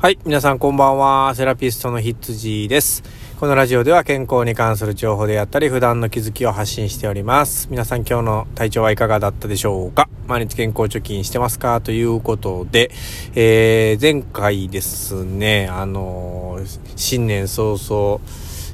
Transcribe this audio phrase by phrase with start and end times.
[0.00, 0.18] はい。
[0.24, 1.34] 皆さんこんばんは。
[1.34, 3.02] セラピストのヒッツジーです。
[3.38, 7.68] このラジオでは健康に関する情報であったり、普段の気づきを発信しております。
[7.70, 10.08] 皆さん今日の体調はいかがだったでしょうか？
[10.26, 11.82] 毎日健康貯金してますか？
[11.82, 12.90] ということで、
[13.34, 18.20] えー、前回ですね、あのー、新年早々、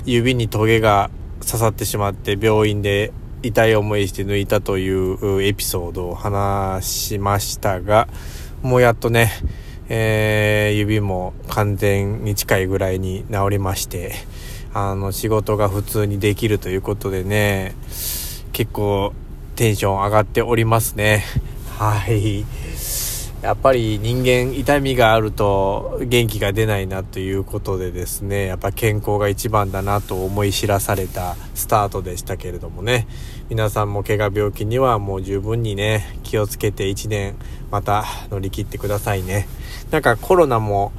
[0.05, 1.11] 指にトゲが
[1.45, 3.13] 刺さってしまって病院で
[3.43, 8.07] 痛い思いして抜いたというエピソードを話しましたが、
[8.63, 9.33] もうやっとね、
[9.89, 14.15] えー、指も完全に近いぐらいに治りまして、
[14.75, 17.75] あの、仕事が普通にできるということでね、
[18.53, 19.13] 結構
[19.55, 21.25] テンション上がっておりますね。
[21.79, 22.45] はい。
[23.43, 33.07] やっぱり人間痛みがあると元気が出ないなということでですね、やっぱ健康が一番だなと思い知らされたスタートでしたけれどもね、
[33.49, 37.37] 皆さんも怪我病気にはもう十分にね、気をつけて1年
[37.71, 39.47] また乗り切ってくださいね。
[39.91, 40.93] なんかコロナも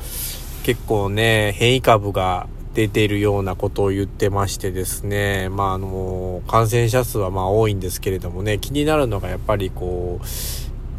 [0.63, 10.25] 結構ね、変異株が出ているようなことを言ってましてですね、まああの、感染者数はまあ多いんですけれどもね、気になるのがやっぱりこう、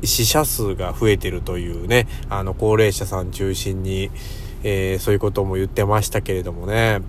[0.04, 4.10] 死者数が増えてるというね、あの、高齢者さん中心に、
[4.62, 7.00] えー、そういうことも言ってましたけれどもね、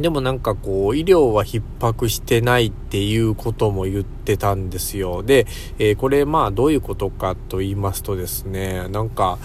[0.00, 5.22] でもなんかこう、医療は逼迫してないっていうことも言ってたんですよ。
[5.22, 5.46] で、
[5.78, 9.38] えー、これまあどういうことかと言いますとですね、なんか、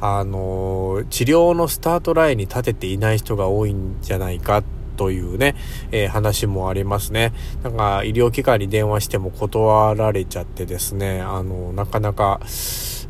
[0.00, 4.64] あのー、治療のスタートラインに立てていない人が多いんじゃないかっ
[4.96, 5.54] というね、
[5.92, 7.32] えー、話もありますね。
[7.62, 12.40] なんか医療機関に電話しても断られちゃってですね、あの、なかなか、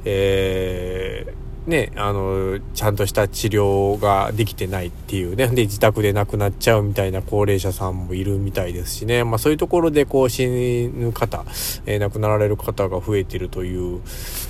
[0.05, 11.45] えーね、あの、ちゃんとした治療ができてないっていうね、で、自宅で亡くなっちゃうみたいな高齢者さんもいるみたいですしね、まあそういうところでこう死ぬ方、
[11.87, 14.01] えー、亡くなられる方が増えてるという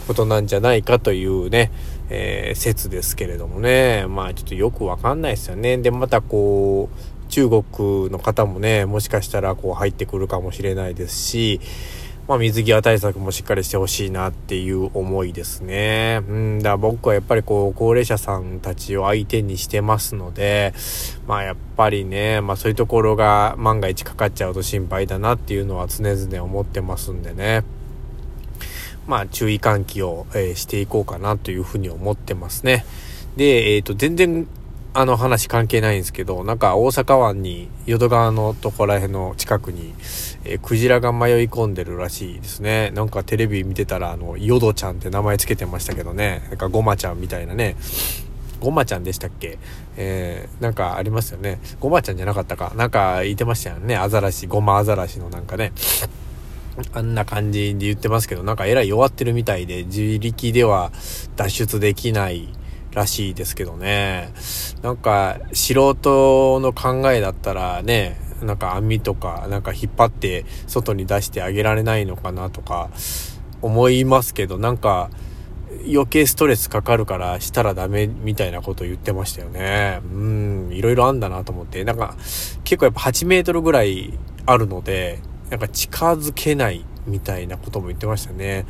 [0.06, 1.73] ことなんじゃないかというね、
[2.11, 5.78] えー、説ですけれどもね、まあちょっとよくわかんないですよね。
[5.78, 11.61] で、またこう、中国の方もね、もしかしたらこう入ってくるかもしれないですし、
[12.27, 16.22] まあ、水際対策もしっかりしてほしいなっていう思いですね。
[16.27, 20.72] うん、だ僕はやっぱりこう、高齢者さんたちを相手にしてますので、
[21.27, 27.65] まあやっぱりね、まあそういうところが万が一かかっちゃうと心配だなっていうのは常々思ってますんでね。
[29.06, 32.87] まあ注意喚起を、えー、していこうかなというふうに思ってますね。
[33.37, 34.49] で、えっ、ー、と、全然
[34.99, 39.93] あの話関係ないんですけど、なんか大阪湾に、淀川のとこら辺の近くに、
[40.45, 42.93] えー、クジラが迷い込んでるらしいですね。
[42.95, 46.47] なんかテレビ見てたら、あの、ヨドちゃんって名前つけてましたけどね。
[46.49, 47.77] なんかゴマちゃんみたいなね。
[48.59, 49.59] ゴマちゃんでしたっけ？
[49.99, 51.61] えー、なんかありますよね。
[51.79, 52.73] ゴマちゃんじゃなかったか。
[52.75, 53.97] なんか言ってましたよね。
[53.99, 55.73] アザラシ、ゴマアザラシのなんかね。
[56.95, 60.91] あんな感じで言ってますけど、なんかえらい弱ってるみたいで、自力では
[61.37, 62.49] 脱出できない、
[62.97, 64.31] らしいですけどね。
[64.83, 72.89] なんか、素人の考えだったらね、なんか網とか、なんか引っ張って外に出してあげられないのかなとか、
[73.61, 75.11] 思いますけど、なんか、
[75.87, 80.01] 余計ストレスかかるからしたらダメみたいなこと言ってましたよね。
[80.03, 81.85] うん、いろいろあんだなと思って。
[81.85, 82.17] なんか、
[82.65, 85.21] 結構やっぱ8メートルぐらいあるので、
[85.51, 88.67] なんか近づけないみたいなことも言ってましたね。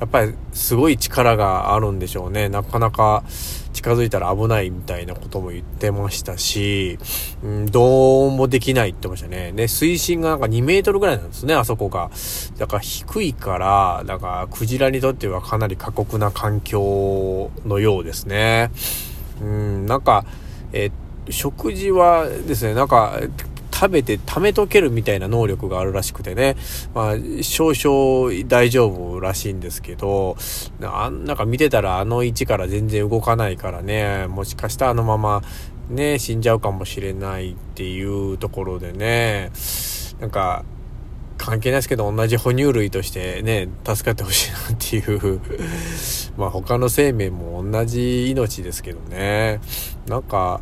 [0.00, 2.48] やっぱりすごい力があるんでしょうね。
[2.48, 3.24] なかなか
[3.72, 6.98] 近づいたら危ないみたいなことも言ってましたし、
[7.42, 9.52] うん、どうもできないって言ってましたね。
[9.52, 12.10] で、水深がなんか2メートルぐらいなんですね、あそこが。
[12.58, 18.70] だから低いから、だからクジラにとってはかなり過酷な環境のようですね。
[19.40, 20.24] うん、なんか、
[20.72, 20.90] え
[21.28, 23.20] 食事はですね、なんか、
[23.78, 26.56] 食べて溜めとけるみたいな能力があるらしくてね、
[26.94, 30.38] まあ、少々大丈夫らしいんですけど、
[30.80, 35.42] なんか見てたらあの位置から全然動かないからね、もしかしたらあのまま
[35.90, 39.52] ね、死んじゃうかもしれないっていうところでね、
[40.20, 40.64] なんか、
[41.38, 45.40] 関係ないですけど、同じ哺乳類としてね、助かってほしいなっていう。
[46.36, 49.60] まあ他の生命も同じ命ですけどね。
[50.06, 50.60] なんか、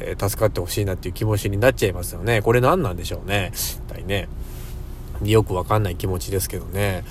[0.00, 2.42] えー、助かってほしいなっていう気持ちになっちゃいますよね。
[2.42, 3.50] これ何なんでしょうね。
[3.54, 4.28] 一体ね。
[5.22, 7.04] よくわかんない気持ちですけどね。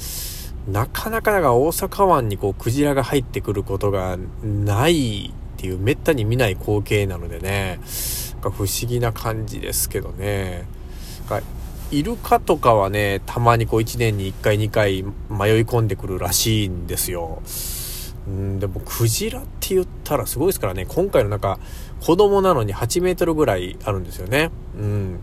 [0.68, 7.80] なかなかだか大阪湾にこうクジラが入ってくることがないっていうめったに見ない光景なのでね。
[8.42, 10.66] 不思議な感じですけどね。
[11.90, 15.14] イルカとかはね、たまにこう1年に1回2回迷い
[15.62, 17.42] 込んでくるらしいんですよ。
[18.28, 20.86] うんでもクジラって言ったらすごいですからね。
[20.86, 21.60] 今回のなんか
[22.02, 24.52] 子供なのに8メートルぐらいあるんですよね。
[24.78, 25.20] うん。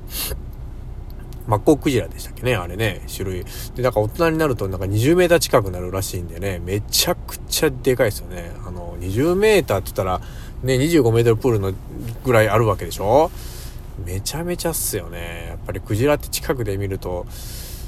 [1.46, 2.54] マッコウクジラでしたっけね？
[2.54, 3.02] あれね。
[3.14, 3.44] 種類。
[3.74, 6.62] でなんか大人になるとなんか20メーター近くなるらしいんでね。
[6.64, 8.52] めちゃくちゃでかいですよね。
[8.66, 10.20] あの20メーターって言ったら
[10.62, 11.74] ね、25メートルプールの
[12.24, 13.30] ぐらいあるわけでしょ？
[14.06, 15.48] めちゃめちゃっすよね。
[15.50, 17.26] やっぱりクジラって近くで見ると、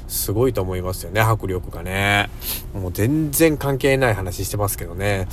[0.09, 2.31] すごいと思いますよね、迫力がね。
[2.75, 5.29] もう全然関係ない話してますけどね。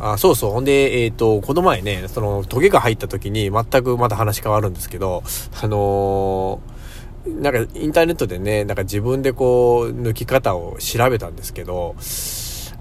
[0.00, 0.52] あそうそう。
[0.52, 5.22] ほんで、えっ、ー、と、この前ね、その、トゲが入った時に全くまた話変わるんですけど、
[5.60, 11.96] あのー、なんかインターネットでね、なんか自分でこう、抜き方を調べたんですけど、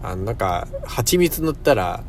[0.03, 2.03] あの、なんか、蜂蜜塗ったら、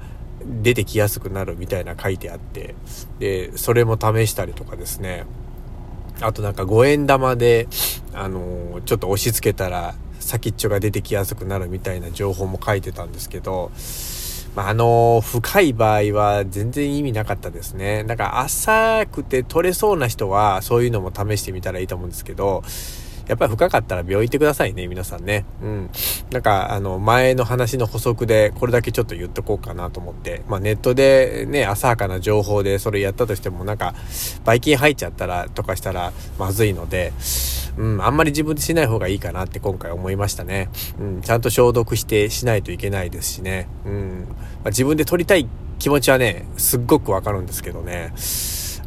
[0.62, 2.74] 出てきやすくなるみたいな書いてあって、
[3.18, 5.24] で、それも試したりとかですね。
[6.20, 7.68] あとなんか5円玉で、
[8.14, 13.70] あの、ちょっと押し付けたら先っちょが出てきやすくなるみたいな情報も書いてたんですけど、
[14.54, 18.04] まあ、あの、深い場合は全然意味なかったですね。
[18.04, 22.62] だから浅くて取れそうな人はそういうのも試してみたらいいと思うんですけど、
[23.28, 25.44] やっぱり深かったら病院行ってくださいね、皆さんね。
[25.62, 25.90] うん。
[26.30, 33.94] なんか、あの、前の話の補足で、これだけちょっと言っとこうかなと思って、まあ、ネットでね、浅はかな情報でそれやったとしても、なんか、
[34.44, 37.12] ばい菌入っちゃったら、とかしたら、まずいので、
[37.76, 40.68] うん、あんまり自分でしない方がいいかなって今回思いましたね。
[40.98, 43.68] うん、ちゃんと消毒してしないといけないですしね。
[43.84, 44.26] うん。
[44.28, 44.34] ま
[44.66, 45.46] あ、自分で撮りたい
[45.78, 48.12] 気持ちはね、すっごくわかるんですけどね。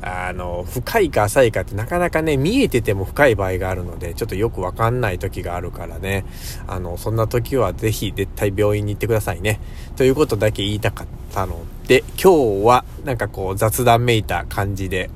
[0.01, 6.25] あの、深いか浅いかってなかなかね、見えてても深い場合があるので、ちょっとよくわかんない時があるからね。
[6.67, 9.59] あの、そんな時はぜひ絶対病院に行ってくださいね。
[9.95, 15.11] ということだけ言いたかったので、今日はなんかこう雑談めいた感じで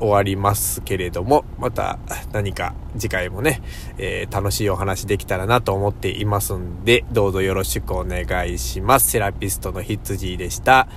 [0.00, 1.98] 終わりますけれども、また
[2.32, 3.62] 何か次回もね、
[3.98, 9.10] えー、楽しいお話できたらなと思っていますんで、どうぞよろしくお願いします。
[9.10, 10.88] セラピストのヒッツジーでした。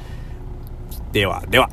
[1.12, 1.70] ではでは。